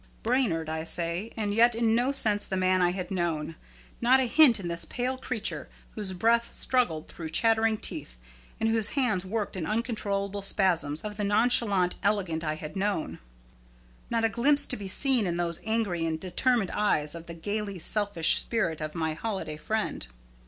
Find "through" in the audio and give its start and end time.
7.07-7.29